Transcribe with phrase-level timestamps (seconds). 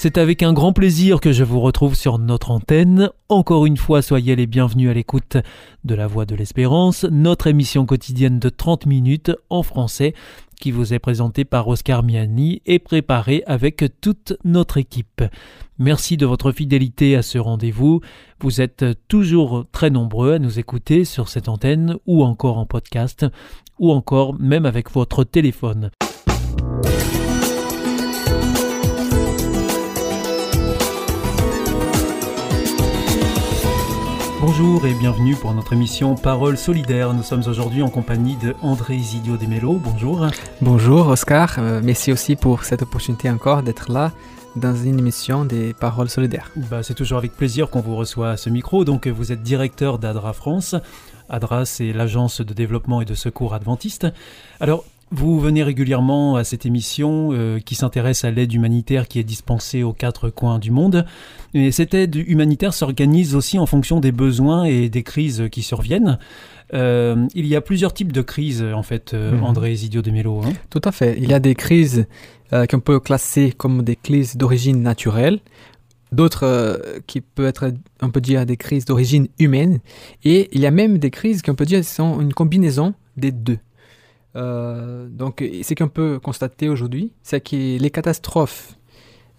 [0.00, 3.10] C'est avec un grand plaisir que je vous retrouve sur notre antenne.
[3.28, 5.38] Encore une fois, soyez les bienvenus à l'écoute
[5.82, 10.14] de La Voix de l'Espérance, notre émission quotidienne de 30 minutes en français
[10.60, 15.24] qui vous est présentée par Oscar Miani et préparée avec toute notre équipe.
[15.80, 18.00] Merci de votre fidélité à ce rendez-vous.
[18.38, 23.26] Vous êtes toujours très nombreux à nous écouter sur cette antenne ou encore en podcast
[23.80, 25.90] ou encore même avec votre téléphone.
[34.50, 37.12] Bonjour et bienvenue pour notre émission Parole solidaire.
[37.12, 39.74] Nous sommes aujourd'hui en compagnie de André Isidio Demelo.
[39.74, 40.26] Bonjour.
[40.62, 44.10] Bonjour Oscar, euh, merci aussi pour cette opportunité encore d'être là
[44.56, 46.50] dans une émission des Paroles solidaires.
[46.56, 48.86] Bah, c'est toujours avec plaisir qu'on vous reçoit à ce micro.
[48.86, 50.74] Donc vous êtes directeur d'ADRA France.
[51.28, 54.06] ADRA, c'est l'agence de développement et de secours adventiste.
[54.60, 59.24] Alors, vous venez régulièrement à cette émission euh, qui s'intéresse à l'aide humanitaire qui est
[59.24, 61.06] dispensée aux quatre coins du monde.
[61.54, 66.18] Et cette aide humanitaire s'organise aussi en fonction des besoins et des crises qui surviennent.
[66.74, 69.42] Euh, il y a plusieurs types de crises, en fait, mhm.
[69.42, 70.42] André Zidio de Mello.
[70.44, 70.52] Hein.
[70.68, 71.16] Tout à fait.
[71.18, 72.06] Il y a des crises
[72.70, 75.40] qu'on peut classer comme des crises d'origine naturelle,
[76.12, 79.80] d'autres qui peuvent être, on peut dire, des crises d'origine humaine,
[80.24, 83.58] et il y a même des crises qu'on peut dire sont une combinaison des deux.
[84.36, 88.76] Euh, donc, ce qu'on peut constater aujourd'hui, c'est que les catastrophes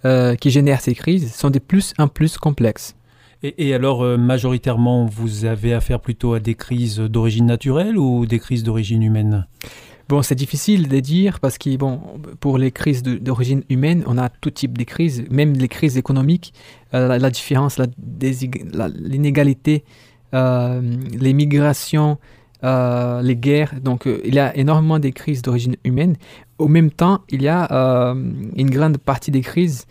[0.06, 2.96] euh, qui génèrent ces crises sont de plus en plus complexes.
[3.42, 8.38] Et, alors, euh, majoritairement, vous avez affaire plutôt à des crises d'origine naturelle ou des
[8.38, 9.48] crises d'origine humaine?
[10.10, 12.02] Bon, c'est difficile de dire parce que, bon,
[12.42, 16.54] pour les crises d'origine humaine, on a tout type de crises, même les crises économiques,
[16.92, 17.80] la, différence,
[18.20, 19.84] l'inégalité,
[20.34, 22.18] les migrations,
[22.66, 23.76] euh, les guerres.
[23.82, 26.18] Donc, euh, il y a énormément de crises d'origine humaine.
[26.58, 28.14] Au même temps, il y a euh,
[28.58, 29.88] une grande partie des crises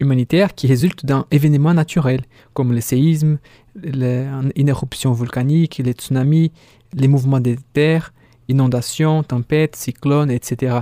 [0.00, 2.22] humanitaires qui résultent d'un événement naturel,
[2.54, 3.36] comme les séismes,
[3.82, 6.52] les, une éruption volcanique, les tsunamis,
[6.94, 8.14] les mouvements des terres,
[8.48, 10.78] inondations, tempêtes, cyclones, etc.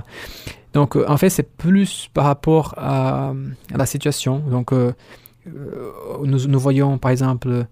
[0.71, 3.33] Donc, en fait, c'est plus par rapport à,
[3.75, 4.39] la situation.
[4.39, 7.65] Donc, nous, nous, voyons, par exemple,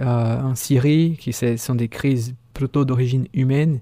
[0.00, 3.80] en Syrie, qui sont des crises plutôt d'origine humaine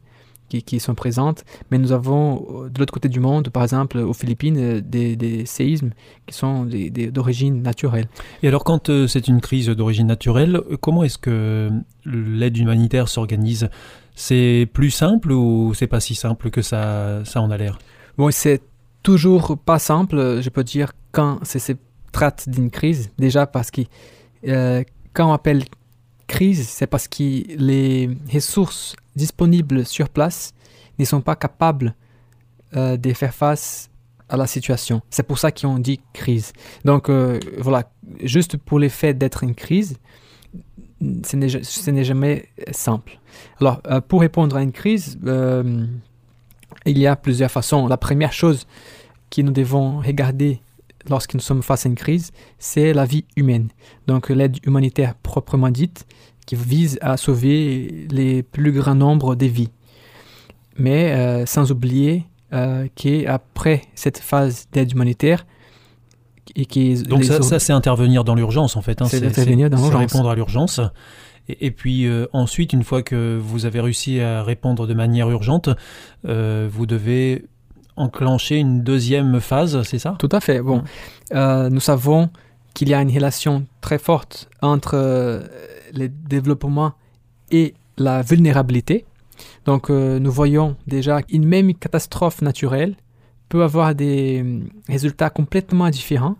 [0.48, 3.98] qui, qui, sont présentes, mais nous avons euh, de l'autre côté du monde, par exemple
[3.98, 5.90] aux Philippines, euh, des, des séismes
[6.26, 6.66] qui sont
[7.12, 8.08] d'origine naturelle.
[8.42, 11.70] Et alors quand euh, c'est une crise d'origine naturelle, comment est-ce que
[12.06, 13.68] l'aide humanitaire s'organise?
[14.14, 17.78] C'est plus simple ou c'est pas si simple que ça, ça en a l'air?
[18.16, 18.62] Bon, c'est
[19.02, 21.76] toujours pas simple, je peux dire, quand c'est
[22.10, 23.82] traite d'une crise, déjà parce que
[25.12, 25.62] quand on appelle
[26.28, 27.24] crise, c'est parce que
[27.56, 30.54] les ressources disponibles sur place
[30.98, 31.94] ne sont pas capables
[32.76, 33.90] euh, de faire face
[34.28, 35.00] à la situation.
[35.10, 36.52] C'est pour ça qu'on dit crise.
[36.84, 37.90] Donc euh, voilà,
[38.22, 39.96] juste pour l'effet d'être une crise,
[41.00, 43.18] ce n'est jamais simple.
[43.60, 45.18] Alors, euh, pour répondre à une crise,
[46.86, 47.86] il y a plusieurs façons.
[47.86, 48.66] La première chose
[49.30, 50.60] que nous devons regarder
[51.08, 53.68] lorsque nous sommes face à une crise, c'est la vie humaine.
[54.06, 56.06] Donc l'aide humanitaire proprement dite,
[56.46, 59.68] qui vise à sauver les plus grands nombres de vies.
[60.78, 62.24] Mais euh, sans oublier
[62.54, 65.46] euh, qu'après cette phase d'aide humanitaire,
[66.56, 69.02] et qui donc ça, c'est intervenir dans l'urgence en fait.
[69.02, 70.00] Hein, c'est intervenir dans l'urgence.
[70.00, 70.80] répondre à l'urgence.
[71.50, 75.68] Et, puis euh, ensuite, une fois que vous avez réussi à répondre de manière urgente,
[76.24, 77.44] vous devez
[77.98, 80.16] enclencher une deuxième phase, c'est ça?
[80.18, 80.60] Tout à fait.
[80.60, 80.82] Bon,
[81.32, 82.30] nous savons
[82.74, 85.42] qu'il y a une relation très forte entre
[85.94, 86.92] le développement
[87.50, 89.04] et la vulnérabilité.
[89.64, 92.96] Donc euh, nous voyons déjà qu'une même catastrophe naturelle
[93.48, 96.36] peut avoir des hum, résultats complètement différents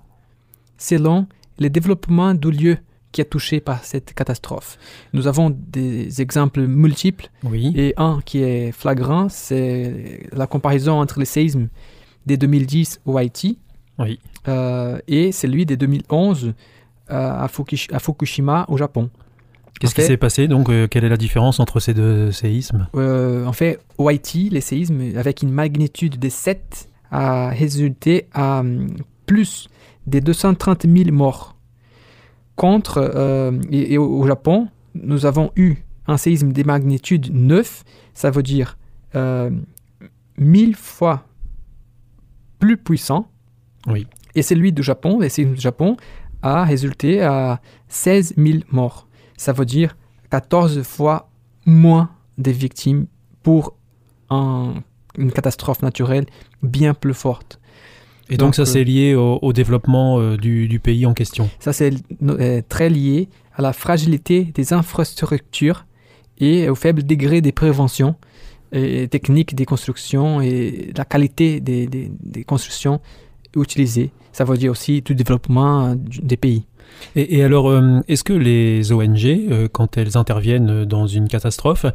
[0.79, 1.27] selon
[1.59, 2.79] le développement du lieu
[3.13, 4.79] qui est touché par cette catastrophe.
[5.13, 7.73] Nous avons des exemples multiples oui.
[7.75, 11.69] et un qui est flagrant, c'est la comparaison entre les séismes
[12.27, 13.59] de 2010 au Haïti
[13.99, 14.19] oui.
[14.49, 16.53] euh, et celui de 2011
[17.11, 19.11] euh, à, Fukushima au Japon.
[19.81, 22.89] Qu'est-ce qui s'est passé Donc, euh, quelle est la différence entre ces deux séismes?
[22.97, 28.61] Euh, En fait, au Haïti, les séismes avec une magnitude de 7 a résulté à
[28.61, 28.89] hum,
[29.27, 29.69] plus
[30.07, 31.55] de 230 000 morts.
[32.59, 35.77] Contre, euh, et, au Japon, nous avons eu
[36.07, 37.85] un séisme de magnitude 9,
[38.15, 38.77] ça veut dire
[40.37, 41.25] mille fois
[42.59, 43.29] plus puissant.
[43.87, 44.07] Oui.
[44.35, 45.97] Et celui du Japon, le séisme du Japon,
[46.43, 49.07] a résulté à 16 000 morts.
[49.37, 49.97] Ça veut dire
[50.31, 51.31] 14 fois
[51.67, 53.07] moins de victimes
[53.43, 53.75] pour
[54.31, 54.75] un-
[55.17, 56.27] une catastrophe naturelle
[56.63, 57.61] bien plus forte.
[58.31, 61.15] Et donc, Donc, ça, euh, c'est lié au, au développement euh, du, du pays en
[61.15, 61.49] question.
[61.61, 61.93] Ça, c'est
[62.23, 65.87] euh, très lié à la fragilité des infrastructures
[66.39, 68.15] et au faible degré des préventions
[68.73, 73.01] et techniques des constructions et la qualité des, des- des constructions
[73.57, 74.11] utilisées.
[74.33, 76.65] Ça veut dire aussi du développement euh, des pays.
[77.17, 81.87] Et, et alors, euh, est-ce que les ONG, euh, quand elles interviennent dans une catastrophe,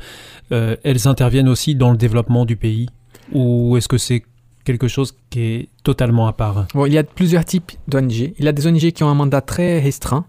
[0.52, 2.88] euh, elles interviennent aussi dans le développement du pays?
[3.32, 4.24] Ou est-ce que c'est
[4.64, 8.12] quelque chose qui est totalement à part Bon, il y a plusieurs types d'ONG.
[8.12, 10.26] Il y a des ONG qui ont un mandat très restreint,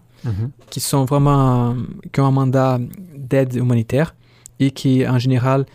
[0.69, 1.75] qui sont vraiment
[2.11, 2.79] qui ont un mandat
[3.15, 4.15] d'aide humanitaire
[4.59, 5.65] et qui en général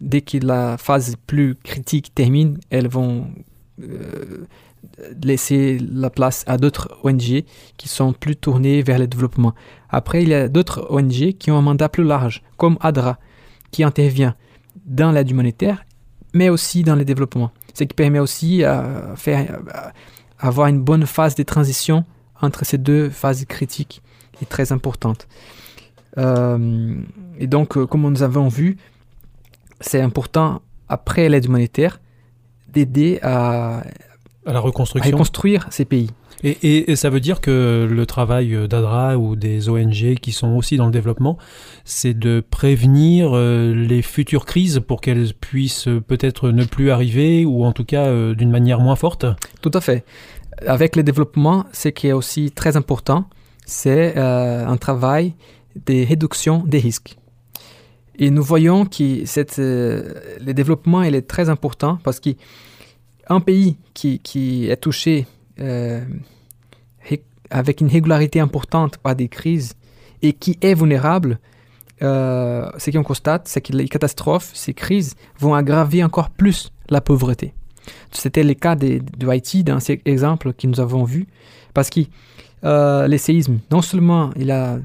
[0.00, 3.26] dès que la phase plus critique termine elles vont
[3.82, 4.46] euh,
[5.24, 7.42] laisser la place à d'autres ONG
[7.76, 9.54] qui sont plus tournées vers le développement.
[9.90, 13.18] Après il y a d'autres ONG qui ont un mandat plus large comme ADRA
[13.72, 14.36] qui intervient
[14.84, 15.84] dans l'aide humanitaire
[16.32, 17.50] mais aussi dans le développement.
[17.76, 19.92] Ce qui permet aussi à faire à
[20.48, 22.06] avoir une bonne phase de transition
[22.40, 24.02] entre ces deux phases critiques
[24.40, 25.28] est très importante.
[26.16, 26.94] Euh,
[27.38, 28.78] et donc, euh, comme nous avons vu,
[29.80, 32.00] c'est important, après l'aide humanitaire,
[32.68, 33.82] d'aider à,
[34.46, 36.10] À la à reconstruire ces pays.
[36.42, 40.86] Et, ça veut dire que le travail d'ADRA ou des ONG qui sont aussi dans
[40.86, 41.38] le développement,
[41.84, 47.64] c'est de prévenir euh, les futures crises pour qu'elles puissent peut-être ne plus arriver ou
[47.64, 49.26] en tout cas euh, d'une manière moins forte.
[49.62, 50.04] Tout à fait.
[50.66, 53.28] Avec le développement, ce qui est aussi très important,
[53.66, 55.34] c'est euh, un travail
[55.84, 57.16] de réduction des risques.
[58.18, 59.24] Et nous voyons que
[59.60, 65.26] euh, le développement est très important parce qu'un pays qui, est touché
[67.50, 69.74] avec une régularité importante par des crises
[70.22, 71.38] et qui est vulnérable,
[72.02, 77.00] euh, ce qu'on constate, c'est que les catastrophes, ces crises, vont aggraver encore plus la
[77.00, 77.54] pauvreté.
[78.10, 81.26] C'était le cas de, de Haïti dans cet exemple que nous avons vu,
[81.72, 82.00] parce que
[82.64, 84.78] euh, les séismes, non seulement il a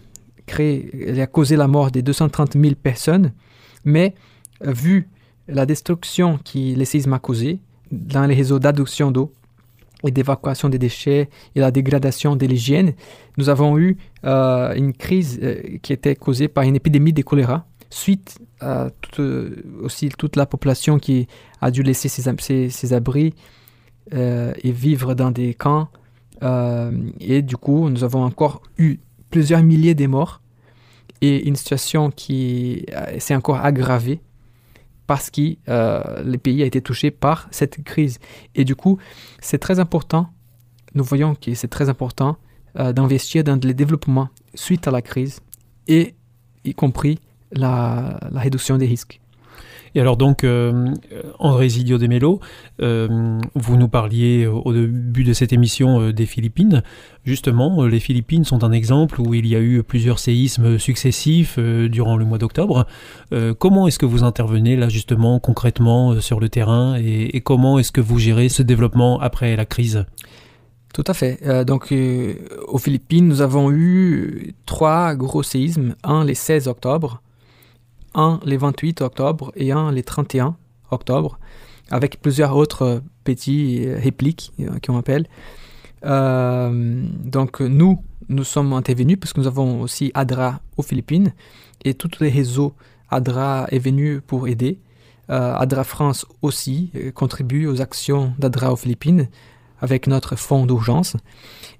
[0.45, 3.31] créé, il a causé la mort de 230 000 personnes,
[3.83, 4.13] mais
[4.65, 5.09] euh, vu
[5.47, 7.59] la destruction que les séismes a causé
[7.91, 9.33] dans les réseaux d'adduction d'eau
[10.06, 12.94] et d'évacuation des déchets et la dégradation de l'hygiène,
[13.38, 17.65] nous avons eu euh, une crise euh, qui était causée par une épidémie de choléra
[17.89, 18.89] suite à
[19.19, 19.50] euh,
[19.81, 21.27] aussi toute la population qui
[21.59, 23.33] a dû laisser ses, ab- ses- ses abris
[24.12, 25.88] et vivre dans des camps.
[27.19, 28.98] Et du coup, nous avons encore eu
[29.30, 30.42] plusieurs milliers de morts
[31.21, 32.86] et une situation qui
[33.19, 34.19] s'est encore aggravée
[35.07, 38.19] parce que euh, le pays a été touché par cette crise.
[38.56, 38.98] Et du coup,
[39.39, 40.30] c'est très important,
[40.94, 42.38] nous voyons que c'est très important
[42.80, 45.42] euh, d'investir dans le développement suite à la crise
[45.88, 46.15] et
[46.63, 47.19] y compris
[47.51, 49.19] la, la réduction des risques.
[49.93, 50.88] Et alors donc, euh,
[51.39, 52.39] André Zidio de Mello,
[52.81, 56.83] euh, vous nous parliez au au début de cette émission euh, des Philippines.
[57.23, 61.55] Justement, euh, les Philippines sont un exemple où il y a eu plusieurs séismes successifs
[61.60, 62.86] euh, durant le mois d'octobre.
[63.33, 67.79] Euh, comment est-ce que vous intervenez là justement concrètement euh, sur le terrain et, comment
[67.79, 70.05] est-ce que vous gérez ce développement après la crise?
[70.93, 71.39] Tout à fait.
[71.45, 72.36] Euh, donc, euh,
[72.67, 75.95] aux Philippines, nous avons eu trois gros séismes.
[76.03, 77.21] Un le 16 octobre,
[78.13, 80.56] un le 28 octobre et un le 31
[80.91, 81.39] octobre,
[81.89, 85.27] avec plusieurs autres euh, petits euh, répliques, euh, qu'on appelle.
[86.03, 91.32] Donc, nous, nous sommes intervenus parce que nous avons aussi ADRA aux Philippines
[91.86, 92.74] et tous les réseaux
[93.12, 94.80] ADRA est venu pour aider.
[95.30, 99.27] Euh, ADRA France aussi contribue aux actions d'ADRA aux Philippines
[99.80, 101.18] avec notre fonds d'urgence.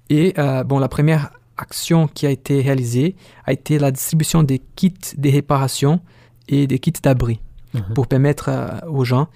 [0.08, 0.34] Et
[0.66, 5.30] bon, la première action qui a été réalisée a été la distribution des kits de
[5.30, 6.00] réparation
[6.48, 7.40] et des kits d'abri
[7.74, 7.94] Mhm.
[7.94, 9.28] pour permettre euh, aux gens.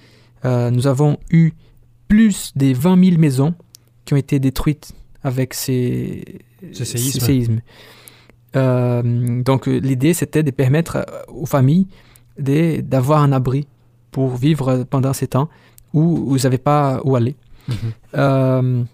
[0.45, 1.53] Euh, nous avons eu
[2.07, 3.55] plus de 20 000 maisons
[4.05, 4.93] qui ont été détruites
[5.25, 6.41] avec ces,
[6.73, 7.21] Ces séismes.
[7.21, 7.61] séismes.
[8.57, 11.87] Euh, donc l'idée c'était de permettre aux familles
[12.39, 13.67] d'avoir un abri
[14.11, 15.49] pour vivre pendant ces temps
[15.95, 17.37] où vous n'avez pas où aller.
[17.69, 17.75] Mhm.
[18.17, 18.85] Euh,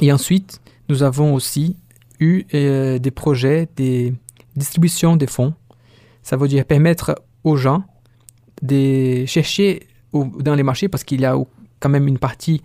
[0.00, 1.76] et ensuite, nous avons aussi
[2.20, 4.12] eu euh, des projets de
[4.56, 5.54] distribution des fonds.
[6.22, 7.14] Ça veut dire permettre
[7.44, 7.84] aux gens
[8.62, 11.36] de chercher dans les marchés, parce qu'il y a
[11.80, 12.62] quand même une partie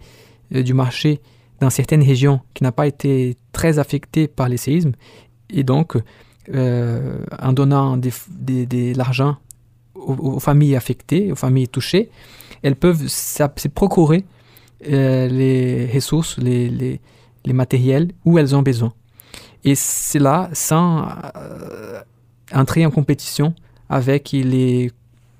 [0.53, 1.21] euh, du marché
[1.59, 4.93] dans certaines régions qui n'a pas été très affectée par les séismes.
[5.49, 5.97] Et donc,
[6.53, 9.37] euh, en donnant de l'argent
[9.95, 12.09] aux, familles affectées, aux familles touchées,
[12.63, 14.25] elles peuvent se procurer
[14.89, 18.93] euh, les ressources, les, les, matériels où elles ont besoin.
[19.63, 21.07] Et c'est là sans
[22.53, 23.53] entrer en compétition
[23.93, 24.91] avec les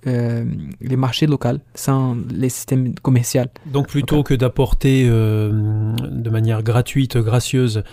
[0.06, 0.44] euh,
[0.82, 3.44] les marchés locaux, sans les systèmes commerciaux.
[3.66, 7.84] Donc plutôt que d'apporter de manière gratuite, gracieuse,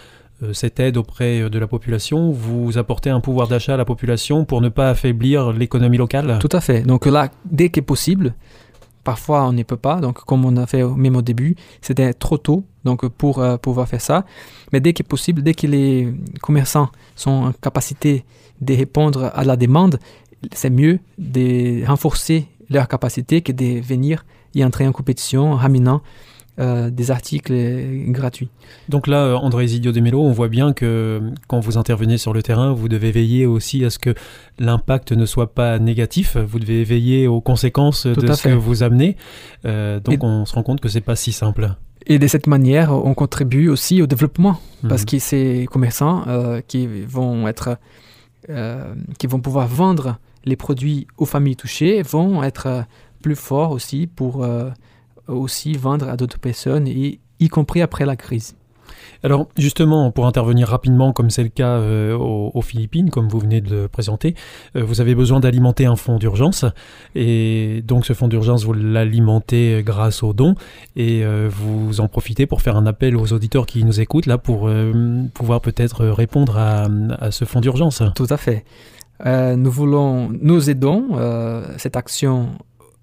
[0.53, 4.61] cette aide auprès de la population, vous apportez un pouvoir d'achat à la population pour
[4.61, 6.39] ne pas affaiblir l'économie locale?
[6.41, 6.83] Tout à fait.
[6.83, 8.35] Donc là, dès que possible,
[9.05, 9.97] Parfois, on ne peut pas.
[9.97, 13.89] Donc, comme on a fait même au début, c'était trop tôt donc pour euh, pouvoir
[13.89, 14.25] faire ça.
[14.73, 16.13] Mais dès que possible, dès que les
[16.43, 18.25] commerçants sont en capacité
[18.61, 19.99] de répondre à la demande,
[20.53, 26.03] c'est mieux de renforcer leur capacité que de venir y entrer en compétition en ramenant
[26.61, 27.55] euh, des articles
[28.09, 28.51] gratuits.
[28.89, 32.35] Donc là, euh, André Zidio de Mello, on voit bien que quand vous intervenez sur
[32.35, 34.15] le terrain, vous devez veiller aussi à ce que
[34.59, 36.37] l'impact ne soit pas négatif.
[36.37, 39.17] Vous devez veiller aux conséquences de ce que vous amenez.
[39.65, 41.77] Euh, donc on se rend compte que c'est pas si simple.
[42.07, 45.07] Et de cette manière, on contribue aussi au développement parce mhm.
[45.07, 46.25] que ces commerçants
[46.67, 47.79] qui vont être,
[49.19, 52.85] qui vont pouvoir vendre les produits aux familles touchées vont être
[53.23, 54.47] plus forts aussi pour
[55.29, 58.55] aussi vendre à d'autres personnes, et, y compris après la crise.
[59.23, 63.61] Alors justement, pour intervenir rapidement, comme c'est le cas euh, aux, Philippines, comme vous venez
[63.61, 64.35] de le présenter,
[64.77, 66.65] euh, vous avez besoin d'alimenter un fonds d'urgence.
[67.15, 70.55] Et donc ce fonds d'urgence, vous l'alimentez grâce aux dons.
[70.97, 74.39] Et euh, vous en profitez pour faire un appel aux auditeurs qui nous écoutent, là,
[74.39, 74.71] pour
[75.35, 78.03] pouvoir peut-être répondre à, à, ce fonds d'urgence.
[78.15, 78.65] Tout à fait.
[79.25, 81.09] Nous voulons, nous aidons
[81.77, 82.51] cette action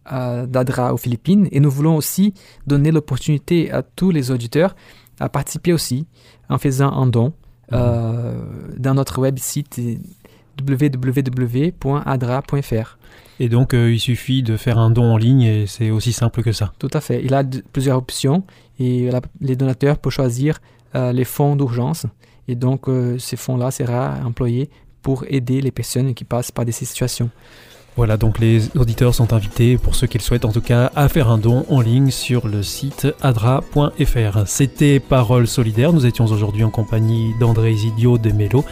[0.10, 2.34] d'ADRA aux Philippines et nous voulons aussi
[2.66, 4.76] donner l'opportunité à tous les auditeurs
[5.20, 6.08] à participer aussi
[6.50, 7.34] en faisant un don
[7.74, 8.40] euh,
[8.78, 9.82] dans notre web site
[10.60, 11.78] www.adra.fr.
[13.40, 16.42] Et donc, euh, il suffit de faire un don en ligne et c'est aussi simple
[16.42, 16.74] que ça.
[16.80, 17.24] Tout à fait.
[17.24, 17.44] Il a
[17.74, 18.44] plusieurs options
[18.80, 19.10] et
[19.42, 20.58] les donateurs peuvent choisir
[20.96, 22.08] euh, les fonds d'urgence.
[22.48, 22.86] Et donc,
[23.18, 24.70] ces fonds-là sera employés
[25.08, 27.30] pour aider les personnes qui passent par des situations.
[27.96, 31.08] Voilà, donc les auditeurs sont invités, pour ceux qui le souhaitent en tout cas, à
[31.08, 34.46] faire un don en ligne sur le site adra.fr.
[34.46, 35.94] C'était Parole Solidaire.
[35.94, 38.66] Nous étions aujourd'hui en compagnie d'André Isidio de Mello,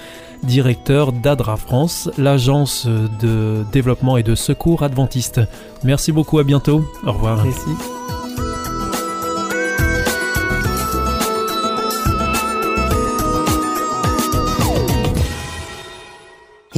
[0.43, 5.39] directeur d'Adra France, l'agence de développement et de secours adventiste.
[5.85, 6.83] Merci beaucoup, à bientôt.
[7.05, 7.45] Au revoir.
[7.45, 8.04] Merci.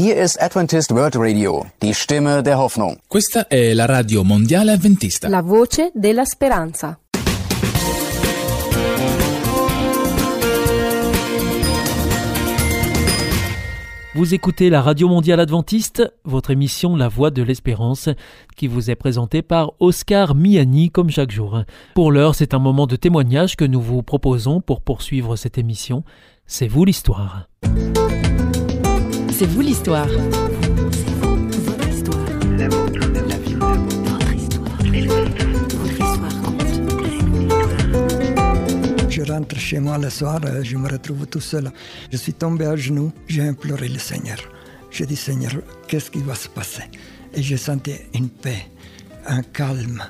[0.08, 2.98] Hier ist Adventist World Radio, die Stimme der Hoffnung.
[3.10, 5.28] Questa è la radio mondiale adventista.
[5.28, 6.98] La voce della speranza.
[14.16, 18.08] Vous écoutez la Radio Mondiale Adventiste, votre émission La Voix de l'Espérance,
[18.56, 21.66] qui vous est présentée par Oscar Miani comme chaque jour.
[21.96, 26.06] Pour l'heure, c'est un moment de témoignage que nous vous proposons pour poursuivre cette émission.
[26.46, 27.50] C'est vous l'histoire.
[29.38, 30.08] C'est vous l'histoire?
[39.08, 41.72] Je rentre chez moi le soir, euh, je me retrouve tout seul.
[42.12, 44.38] Je suis tombé à genoux, j'ai imploré le Seigneur.
[44.90, 45.52] J'ai dit Seigneur,
[45.88, 46.86] qu'est-ce qui va se passer?
[47.36, 48.66] Et j'ai senti une paix,
[49.28, 50.04] un calme.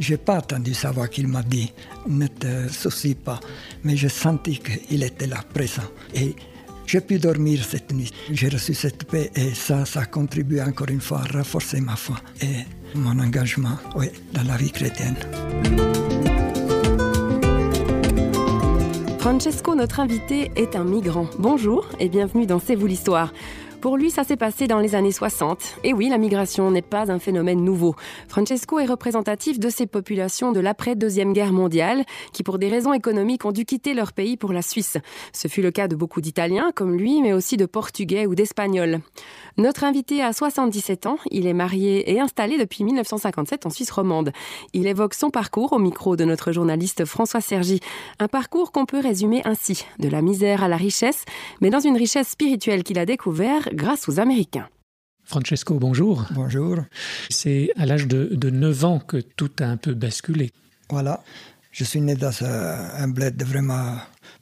[0.00, 1.72] Je n'ai pas attendu savoir qu'il m'a dit
[2.08, 3.38] ne te soucie pas,
[3.84, 5.88] mais j'ai senti qu'il était là présent.
[6.12, 6.34] Et
[6.88, 8.10] j'ai pu dormir cette nuit.
[8.32, 11.96] J'ai reçu cette paix et ça, ça a contribué encore une fois à renforcer ma
[11.96, 12.64] foi et
[12.94, 13.76] mon engagement
[14.32, 15.16] dans la vie chrétienne.
[19.18, 21.28] Francesco, notre invité, est un migrant.
[21.38, 23.34] Bonjour et bienvenue dans C'est vous l'histoire.
[23.80, 25.76] Pour lui, ça s'est passé dans les années 60.
[25.84, 27.94] Et oui, la migration n'est pas un phénomène nouveau.
[28.26, 33.44] Francesco est représentatif de ces populations de l'après-deuxième guerre mondiale qui, pour des raisons économiques,
[33.44, 34.96] ont dû quitter leur pays pour la Suisse.
[35.32, 38.98] Ce fut le cas de beaucoup d'Italiens comme lui, mais aussi de Portugais ou d'Espagnols.
[39.58, 44.32] Notre invité a 77 ans, il est marié et installé depuis 1957 en Suisse romande.
[44.72, 47.78] Il évoque son parcours au micro de notre journaliste François Sergi.
[48.18, 51.24] Un parcours qu'on peut résumer ainsi, de la misère à la richesse,
[51.60, 54.68] mais dans une richesse spirituelle qu'il a découvert grâce aux Américains.
[55.24, 56.24] Francesco, bonjour.
[56.30, 56.78] Bonjour.
[57.28, 60.52] C'est à l'âge de, 9 ans que tout a un peu basculé.
[60.88, 61.22] Voilà.
[61.70, 63.96] Je suis né dans un bled vraiment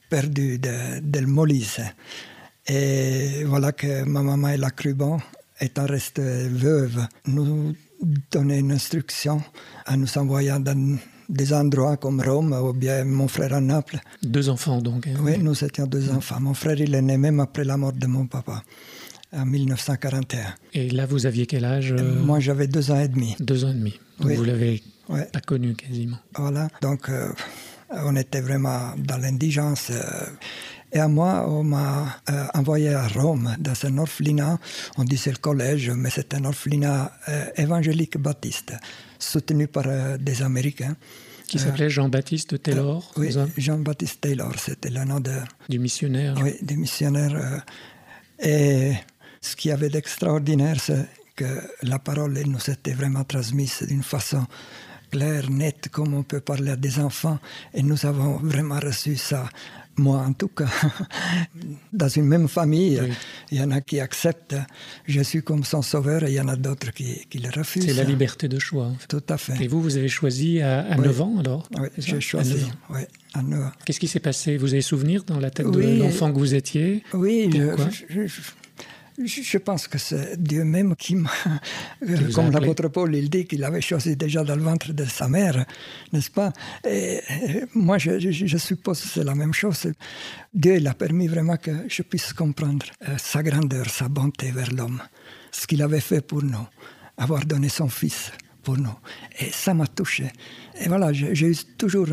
[0.09, 1.81] perdu de, del Molise.
[2.67, 5.19] Et voilà que ma maman et la cru bon,
[5.59, 7.75] étant restée veuve, nous
[8.31, 9.41] donnait une instruction
[9.87, 10.97] en nous envoyant dans
[11.29, 13.99] des endroits comme Rome ou bien mon frère à Naples.
[14.23, 15.07] Deux enfants donc.
[15.07, 16.39] Hein, oui, nous étions deux enfants.
[16.39, 18.63] Mon frère, il est né même après la mort de mon papa.
[19.33, 20.39] En 1941.
[20.73, 23.35] Et là, vous aviez quel âge euh, Moi, j'avais deux ans et demi.
[23.39, 23.99] Deux ans et demi.
[24.19, 24.35] Donc Oui.
[24.35, 24.83] vous l'avez
[25.31, 26.17] pas connu quasiment.
[26.35, 27.29] Voilà, donc euh,
[27.91, 29.89] on était vraiment dans l'indigence.
[29.91, 30.01] euh,
[30.93, 34.57] et à moi, on m'a euh, envoyé à Rome, dans un orphelinat.
[34.97, 38.73] On disait le collège, mais c'est un orphelinat euh, évangélique baptiste,
[39.19, 39.85] soutenu par
[40.17, 40.95] des Américains.
[41.47, 45.31] Qui s'appelait Jean-Baptiste Taylor, Oui, Jean-Baptiste Taylor, c'était le nom de,
[45.69, 46.35] du missionnaire.
[46.43, 47.35] oui, des missionnaires.
[47.35, 47.59] euh,
[48.45, 48.93] et
[49.41, 51.45] ce qu'il y avait d'extraordinaire, c'est que
[51.83, 54.45] la parole elle nous était vraiment transmise d'une façon
[55.11, 57.39] claire, nette, comme on peut parler à des enfants.
[57.73, 59.47] Et nous avons vraiment reçu ça.
[59.99, 60.67] Moi, en tout cas,
[61.93, 63.09] dans une même famille, Oui.
[63.51, 64.55] il y en a qui acceptent
[65.07, 67.85] Jésus comme son sauveur et il y en a d'autres qui, qui le refusent.
[67.85, 68.85] C'est la liberté de choix.
[68.87, 69.07] en fait.
[69.07, 69.63] Tout à fait.
[69.63, 71.05] Et vous, vous avez choisi à, à Oui.
[71.07, 72.53] 9 ans alors Oui, j'ai choisi.
[72.55, 72.71] 9 ans.
[72.91, 73.01] Oui,
[73.33, 73.71] à neuf ans.
[73.85, 74.57] Qu'est-ce qui s'est passé?
[74.57, 77.03] Vous avez souvenir dans la tête de l'enfant que vous étiez?
[77.13, 77.89] Oui, Pourquoi?
[77.89, 78.41] je, je- je-
[79.23, 81.29] je pense que c'est Dieu même qui m'a.
[81.29, 85.27] a Comme l'apôtre Paul, il dit qu'il avait choisi déjà dans le ventre de sa
[85.27, 85.65] mère,
[86.13, 86.53] n'est-ce pas?
[86.87, 89.87] Et, et moi, je, je- je suppose que c'est la même chose.
[90.53, 94.71] Dieu il a permis vraiment que je puisse comprendre euh, sa grandeur, sa bonté vers
[94.71, 95.01] l'homme,
[95.51, 96.67] ce qu'il avait fait pour nous,
[97.17, 98.31] avoir donné son Fils
[98.63, 98.95] pour nous.
[99.39, 100.27] Et ça m'a touché.
[100.79, 102.07] Et voilà, j'ai eu toujours,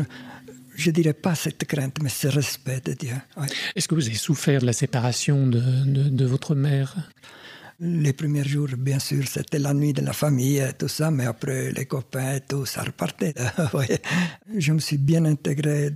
[0.75, 3.15] je dirais pas cette crainte, mais ce respect de Dieu.
[3.37, 3.47] Ouais.
[3.75, 6.95] Est-ce que vous avez souffert de la séparation de, de- de votre mère?
[7.79, 11.25] Les premiers jours, bien sûr, c'était la nuit de la famille et tout ça, mais
[11.25, 13.33] après, les copains et tout, ça repartait.
[13.73, 13.99] Ouais.
[14.57, 15.91] Je me suis bien intégré.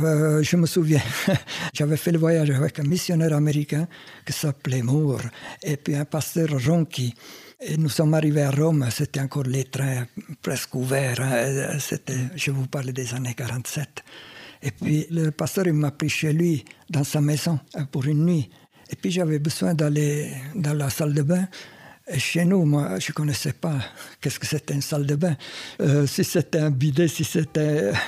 [0.00, 1.02] Euh, je me souviens,
[1.74, 3.86] j'avais fait le voyage avec un missionnaire américain
[4.24, 5.20] qui s'appelait Moore,
[5.62, 7.14] et puis un pasteur Ronchi.
[7.66, 10.06] Et nous sommes arrivés à Rome, c'était encore les trains
[10.42, 11.20] presque ouverts.
[11.20, 11.78] hein,
[12.36, 14.04] je vous parle des années 47.
[14.62, 18.50] Et puis le pasteur m'a pris chez lui, dans sa maison, euh, pour une nuit.
[18.90, 21.48] Et puis j'avais besoin d'aller dans la salle de bain.
[22.06, 23.76] Et chez nous, moi, je ne connaissais pas
[24.20, 25.34] qu'est-ce que c'était une salle de bain.
[25.80, 27.92] Euh, si c'était un bidet, si c'était...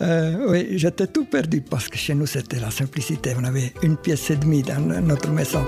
[0.00, 3.32] Euh, oui, j'étais tout perdu parce que chez nous, c'était la simplicité.
[3.38, 5.64] On avait une pièce et demie dans notre maison.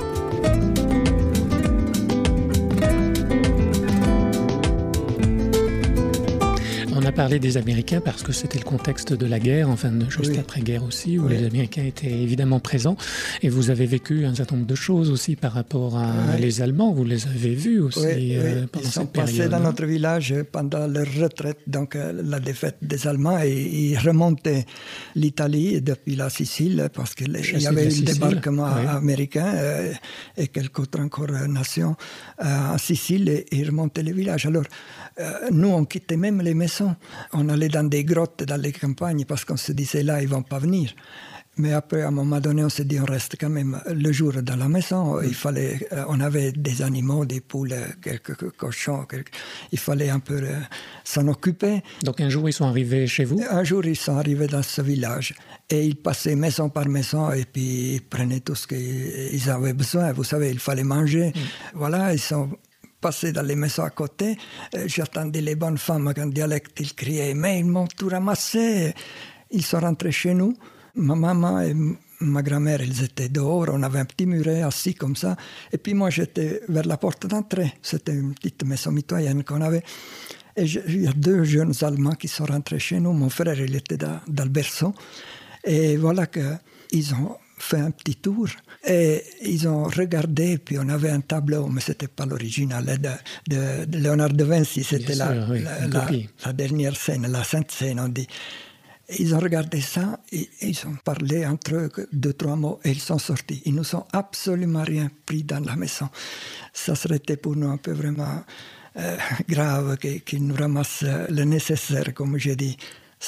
[7.16, 10.38] Parlé des Américains parce que c'était le contexte de la guerre, enfin de- juste Oui.
[10.38, 11.36] après-guerre aussi, où Oui.
[11.38, 12.96] les Américains étaient évidemment présents.
[13.42, 16.42] Et vous avez vécu un certain nombre de choses aussi par rapport à Oui.
[16.42, 16.92] les Allemands.
[16.92, 19.50] Vous les avez vus aussi euh, pendant Ils sont cette passés période.
[19.52, 19.60] dans hein.
[19.60, 24.66] notre village pendant leur retraite, donc euh, la défaite des Allemands, et ils remontaient
[25.14, 29.92] l'Italie depuis la Sicile, parce qu'il y avait eu le débarquement américain euh,
[30.36, 31.96] et quelques autres encore nations
[32.44, 34.44] en Sicile, et ils remontaient les villages.
[34.44, 34.64] Alors,
[35.50, 36.94] nous, on quittait même les maisons.
[37.32, 40.42] On allait dans des grottes, dans les campagnes, parce qu'on se disait là, ils vont
[40.42, 40.94] pas venir.
[41.58, 44.34] Mais après, à un moment donné, on s'est dit, on reste quand même le jour
[44.42, 45.22] dans la maison.
[45.22, 49.06] Il fallait, euh, on avait des animaux, des poules, euh, quelques co- cochons.
[49.06, 49.32] quelques-
[49.72, 50.60] il fallait un peu euh,
[51.02, 51.82] s'en occuper.
[52.02, 53.40] Donc un jour, ils sont arrivés chez vous?
[53.50, 55.34] Un jour, ils sont arrivés dans ce village
[55.70, 60.12] et ils passaient maison par maison et puis ils prenaient tout ce qu'ils avaient besoin.
[60.12, 61.32] Vous savez, il fallait manger.
[61.72, 62.50] Voilà, ils sont
[63.00, 64.36] passés dans les maisons à côté.
[64.74, 66.80] Euh, J'attendais les bonnes femmes en dialecte.
[66.80, 68.94] Ils criaient, mais ils m'ont tout ramassé.
[69.50, 70.56] Ils sont rentrés chez nous.
[70.94, 71.74] Ma maman et
[72.20, 73.66] ma grand-mère, ils étaient dehors.
[73.72, 75.36] On avait un petit muret assis comme ça.
[75.72, 77.74] Et puis moi, j'étais vers la porte d'entrée.
[77.82, 79.82] C'était une petite maison mitoyenne qu'on avait.
[80.56, 83.12] Et il y a deux jeunes Allemands qui sont rentrés chez nous.
[83.12, 84.94] Mon frère, il était dans, dans le berceau.
[85.64, 88.48] Et voilà qu'ils ont fait un petit tour.
[88.86, 92.96] Et ils ont regardé, puis on avait un tableau, mais c'était pas l'original, hein,
[93.48, 94.84] de, de- de Léonard de Vinci.
[94.84, 95.62] C'était la, oui,
[96.44, 98.26] la- dernière scène, la sainte scène, on dit.
[99.20, 103.00] Ils ont regardé ça et ils ont parlé entre eux deux, trois mots et ils
[103.00, 103.62] sont sortis.
[103.64, 106.08] Ils nous ont absolument rien pris dans la maison.
[106.72, 108.42] Ça serait pour nous un peu vraiment
[108.98, 109.16] euh,
[109.48, 112.76] grave qu'ils nous ramassent le nécessaire, comme j'ai dit.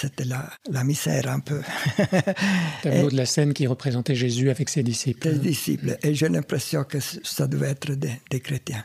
[0.00, 1.60] C'était la, la misère un peu.
[2.84, 5.28] Tableau de la scène qui représentait Jésus avec ses disciples.
[5.32, 5.98] des disciples.
[6.04, 8.84] Et j'ai l'impression que ça devait être des, des chrétiens.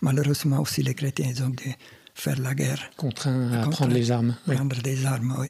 [0.00, 1.74] Malheureusement aussi, les chrétiens, ils ont dû
[2.14, 2.90] faire la guerre.
[2.96, 4.34] Contraints à prendre les armes.
[4.48, 4.54] Oui.
[4.56, 5.46] Prendre des armes, oui.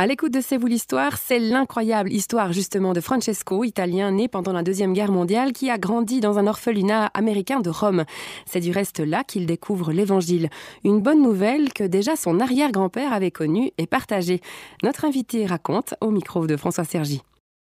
[0.00, 4.54] À l'écoute de C'est vous l'histoire, c'est l'incroyable histoire justement de Francesco, italien né pendant
[4.54, 8.06] la Deuxième Guerre mondiale, qui a grandi dans un orphelinat américain de Rome.
[8.46, 10.48] C'est du reste là qu'il découvre l'Évangile.
[10.84, 14.40] Une bonne nouvelle que déjà son arrière-grand-père avait connue et partagée.
[14.82, 17.20] Notre invité raconte au micro de François Sergi.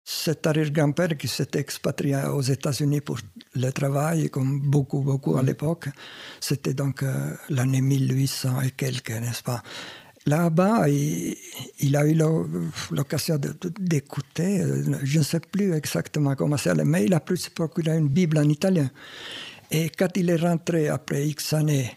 [0.04, 3.18] Cet arrière-grand-père qui s'était expatrié aux États-Unis pour
[3.56, 5.88] le travail, comme beaucoup, beaucoup à l'époque,
[6.38, 9.64] c'était donc euh, l'année 1800 et quelques, n'est-ce pas?
[10.30, 12.16] Là-bas, il, a eu
[12.92, 13.38] l'occasion
[13.78, 17.96] d'écouter, euh, je ne sais plus exactement comment c'est, mais il a pu se procurer
[17.98, 18.88] une Bible en italien.
[19.70, 21.90] Et quand il est rentré après X années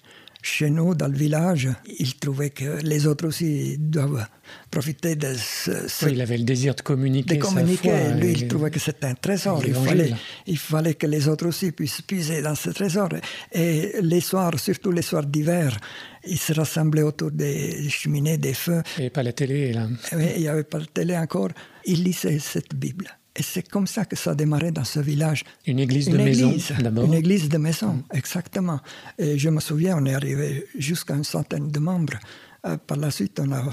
[0.43, 4.27] chez nous, dans le village, il trouvait que les autres aussi doivent
[4.69, 6.09] profiter de ce.
[6.09, 7.37] il avait le désir de communiquer.
[7.37, 8.13] De communiquer.
[8.19, 9.63] Lui, il trouvait que c'était un trésor.
[9.65, 10.13] Il fallait,
[10.45, 13.09] il fallait que les autres aussi puissent puiser dans ce trésor.
[13.53, 15.77] Et les soirs, surtout les soirs d'hiver,
[16.25, 18.83] ils se rassemblaient autour des cheminées, des feux.
[18.97, 19.87] Il n'y avait pas la télé, là.
[20.11, 21.49] Il n'y avait pas la télé encore.
[21.85, 23.07] Il lisait cette Bible.
[23.35, 25.43] Et c'est comme ça que ça a démarré dans ce village.
[25.65, 28.79] Une église de maison, d'abord Une église de maison, exactement.
[29.17, 32.19] Et je me souviens, on est arrivé jusqu'à une centaine de membres.
[32.65, 33.63] Euh, par la suite, on a,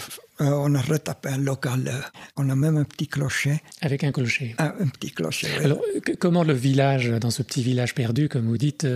[0.41, 1.85] euh, on a retapé un local.
[1.87, 2.01] Euh,
[2.37, 3.61] on a même un petit clocher.
[3.81, 4.55] Avec un clocher.
[4.59, 5.49] Un, petit clocher.
[5.59, 5.65] Oui.
[5.65, 5.81] Alors,
[6.19, 8.87] comment le village, dans ce petit village perdu, comme vous dites,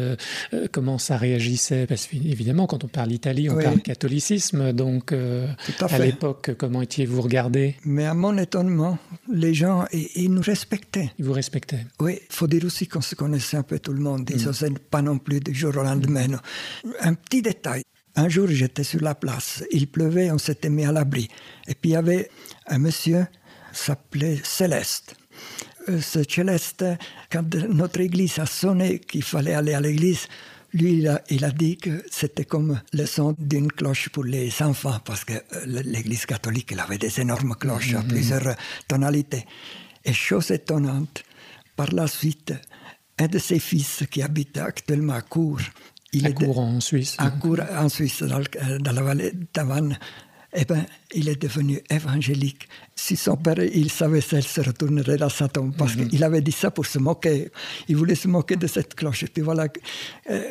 [0.73, 1.87] comment ça réagissait?
[1.87, 4.73] Parce qu'évidemment, quand on parle Italie, on parle catholicisme.
[4.73, 7.77] Donc, à, à l'époque, comment étiez-vous regardé?
[7.85, 8.99] Mais à mon étonnement,
[9.33, 11.13] les gens, ils, nous respectaient.
[11.19, 14.01] Ils vous respectaient Oui, il faut dire aussi qu'on se connaissait un peu tout le
[14.01, 14.29] monde.
[14.35, 14.79] Ils n'osaient mm.
[14.91, 16.41] pas non plus du jour au lendemain.
[17.01, 17.83] Un petit détail.
[18.17, 19.65] Un jour, j'étais sur la place.
[19.71, 21.29] Il pleuvait, on s'était mis à l'abri.
[21.67, 22.31] Et puis il y avait
[22.69, 23.27] un monsieur,
[23.73, 25.17] s'appelait Céleste.
[25.89, 26.85] Euh, ce Céleste,
[27.31, 30.29] quand notre église a sonné qu'il fallait aller à l'église,
[30.73, 34.51] lui, il a, il a, dit que c'était comme le son d'une cloche pour les
[34.61, 38.09] enfants, parce que euh, l'église catholique elle avait des énormes cloches à mhm.
[38.09, 38.57] plusieurs
[38.89, 39.45] tonalités.
[40.05, 41.23] Et chose étonnante,
[41.77, 42.53] par la suite,
[43.19, 45.61] un de ses fils qui habite actuellement à Cour,
[46.15, 47.17] il est en Suisse.
[47.19, 48.41] À Cour, en Suisse, dans,
[48.81, 49.99] dans la vallée d'Avannes.
[50.57, 52.69] Eh ben, il est devenu évangélique.
[52.95, 56.09] Si son père, il savait ça, il se retournerait dans sa tombe, parce mm -hmm.
[56.11, 57.51] qu'il avait dit ça pour se moquer.
[57.89, 59.25] Il voulait se moquer de cette cloche.
[59.25, 59.67] Et puis voilà,
[60.31, 60.43] euh,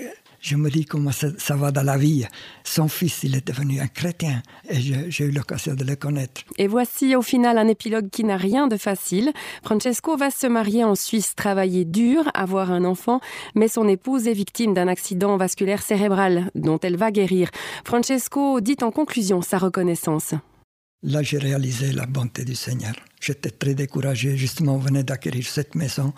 [0.43, 2.25] je me dis comment ça, va dans la vie.
[2.65, 6.41] Son fils, il est devenu un chrétien et j'ai eu l'occasion de le connaître.
[6.57, 9.31] Et voici au final un épilogue qui n'a rien de facile.
[9.63, 13.21] Francesco va se marier en Suisse, travailler dur, avoir un enfant,
[13.55, 17.49] mais son épouse est victime d'un accident vasculaire cérébral dont elle va guérir.
[17.85, 20.35] Francesco dit en conclusion sa reconnaissance.
[21.03, 22.93] Là, j'ai réalisé la bonté du Seigneur.
[23.19, 24.37] J'étais très découragé.
[24.37, 26.13] Justement, on venait d'acquérir cette maison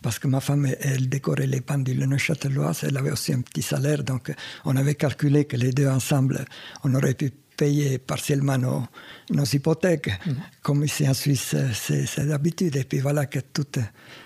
[0.00, 2.84] parce que ma femme, elle décorait les pendules neuchâteloises.
[2.84, 4.02] Elle avait aussi un petit salaire.
[4.02, 4.32] Donc,
[4.64, 6.46] on avait calculé que les deux ensemble,
[6.84, 8.82] on aurait pu payer partiellement nos,
[9.28, 10.08] nos hypothèques.
[10.24, 10.32] Mm.
[10.62, 12.76] Comme ici en Suisse, c'est d'habitude.
[12.76, 13.66] Et puis voilà que tout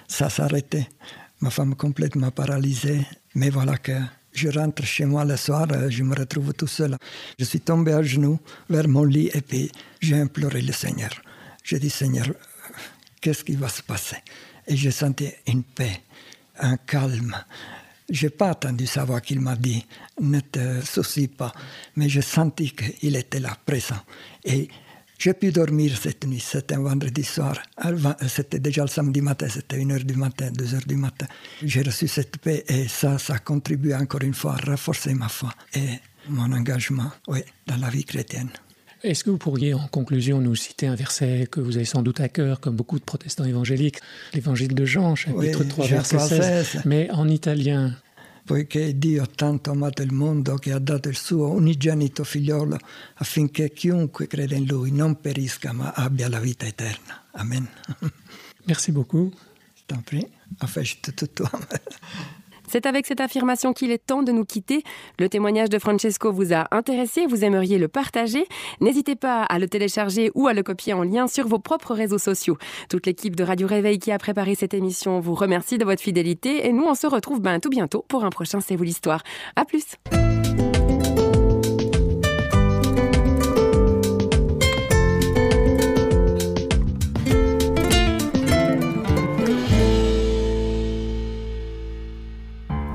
[0.06, 0.88] ça s'arrêtait.
[1.40, 3.04] Ma femme complètement paralysée.
[3.34, 3.98] Mais voilà que
[4.34, 6.96] je rentre chez moi le soir, euh, je me retrouve tout seul.
[7.38, 9.70] Je suis tombé à genoux vers mon lit et puis
[10.00, 11.10] j'ai imploré le Seigneur.
[11.62, 12.26] J'ai dit, Seigneur,
[13.20, 14.16] qu'est-ce qui va se passer?
[14.66, 16.02] Et j'ai senti une paix,
[16.58, 17.36] un calme.
[18.10, 19.86] Je n'ai pas attendu savoir qu'il m'a dit,
[20.20, 21.52] ne te soucie pas,
[21.96, 24.00] mais j'ai senti qu'il était là, présent.
[24.44, 24.68] Et
[25.18, 27.56] j'ai pu dormir cette nuit, c'était un vendredi soir.
[28.26, 31.26] C'était déjà le samedi matin, c'était 1h du matin, 2h du matin.
[31.62, 35.28] J'ai reçu cette paix et ça, ça a contribué encore une fois à renforcer ma
[35.28, 38.50] foi et mon engagement oui, dans la vie chrétienne.
[39.02, 42.20] Est-ce que vous pourriez en conclusion nous citer un verset que vous avez sans doute
[42.20, 43.98] à cœur, comme beaucoup de protestants évangéliques,
[44.32, 47.94] l'évangile de Jean, chapitre oui, 3, verset 16, 16, mais en italien
[48.44, 52.78] poiché Dio ha tanto amato il mondo che ha dato il suo unigenito figliolo
[53.14, 57.24] affinché chiunque crede in lui non perisca ma abbia la vita eterna.
[57.32, 57.68] Amen.
[58.66, 59.34] Merci beaucoup.
[59.74, 60.30] Je t'en prie.
[60.60, 61.50] Enfin, je te tutoie.
[62.68, 64.82] C'est avec cette affirmation qu'il est temps de nous quitter.
[65.18, 68.46] Le témoignage de Francesco vous a intéressé, vous aimeriez le partager.
[68.80, 72.18] N'hésitez pas à le télécharger ou à le copier en lien sur vos propres réseaux
[72.18, 72.58] sociaux.
[72.88, 76.66] Toute l'équipe de Radio Réveil qui a préparé cette émission vous remercie de votre fidélité
[76.66, 79.22] et nous on se retrouve ben, tout bientôt pour un prochain C'est vous l'histoire.
[79.56, 79.84] À plus.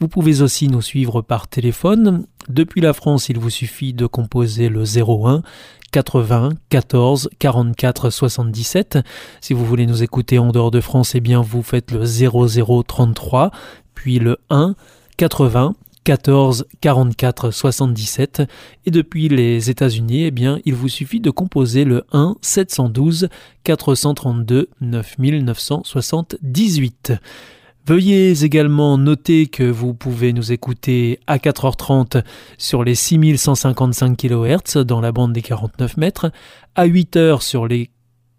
[0.00, 2.26] Vous pouvez aussi nous suivre par téléphone.
[2.48, 5.42] Depuis la France, il vous suffit de composer le 01
[5.92, 8.98] 80 14 44 77.
[9.40, 13.50] Si vous voulez nous écouter en dehors de France, eh vous faites le 0033
[13.94, 14.74] puis le 1
[15.16, 18.42] 80 14 44 77
[18.86, 20.34] et depuis les États-Unis, eh
[20.64, 23.28] il vous suffit de composer le 1 712
[23.62, 27.12] 432 9978.
[27.84, 32.22] Veuillez également noter que vous pouvez nous écouter à 4h30
[32.56, 36.30] sur les 6155 kHz dans la bande des 49 mètres,
[36.76, 37.90] à 8h sur les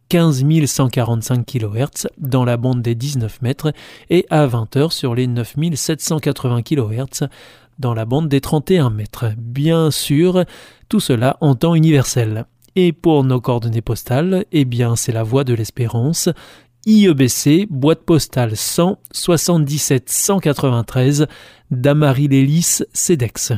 [0.08, 3.74] 15 145 kHz dans la bande des 19 mètres
[4.10, 7.28] et à 20h sur les 9780 kHz
[7.80, 9.34] dans la bande des 31 mètres.
[9.38, 10.46] Bien sûr,
[10.88, 12.46] tout cela en temps universel.
[12.76, 16.30] Et pour nos coordonnées postales, eh bien c'est la voie de l'espérance,
[16.86, 21.28] IEBC, boîte postale 100 77 193,
[21.72, 23.54] Damary Lélis, CEDEX.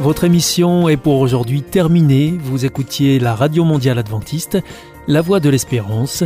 [0.00, 2.36] Votre émission est pour aujourd'hui terminée.
[2.42, 4.58] Vous écoutiez la Radio Mondiale Adventiste,
[5.06, 6.24] La Voix de l'Espérance,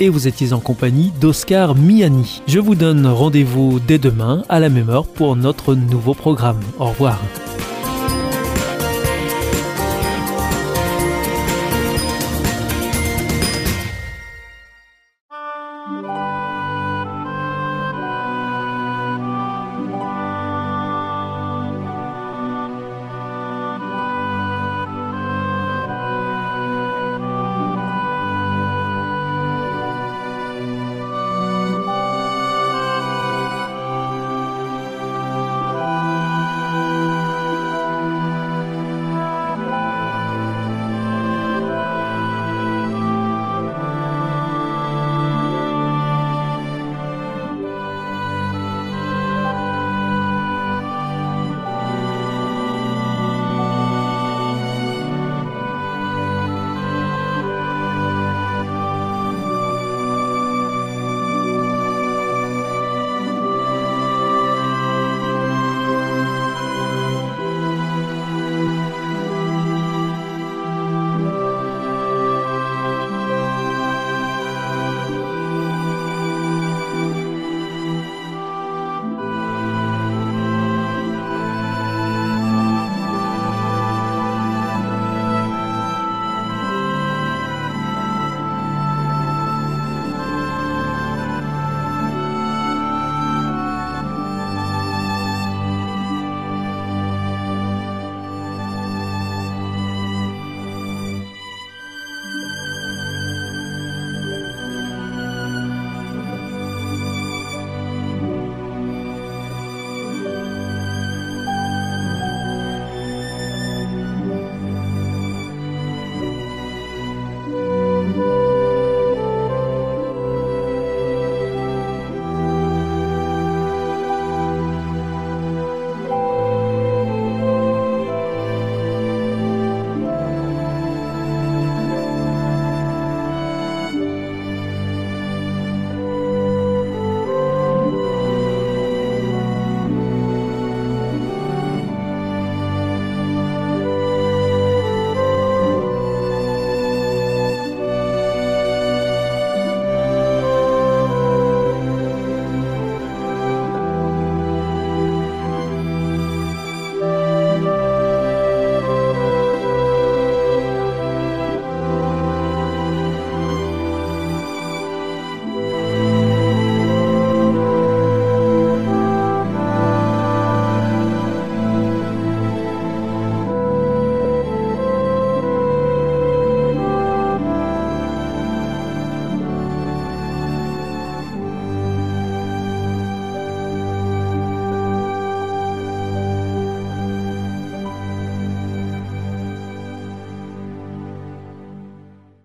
[0.00, 2.40] et vous étiez en compagnie d'Oscar Miani.
[2.46, 6.60] Je vous donne rendez-vous dès demain à la même heure pour notre nouveau programme.
[6.78, 7.20] Au revoir.